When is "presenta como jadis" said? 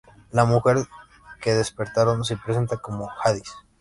2.35-3.53